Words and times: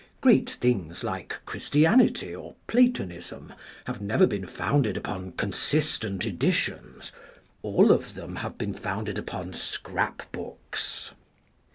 Great 0.19 0.49
things 0.49 1.03
like 1.03 1.35
Christianity 1.45 2.33
or 2.35 2.55
Platonism 2.65 3.53
have 3.85 4.01
never 4.01 4.25
been 4.25 4.47
founded 4.47 4.97
upon 4.97 5.33
consistent 5.33 6.25
editions; 6.25 7.11
all 7.61 7.91
of 7.91 8.15
them 8.15 8.37
have 8.37 8.57
been 8.57 8.73
founded 8.73 9.19
upon 9.19 9.53
scrap 9.53 10.23
books. 10.31 11.11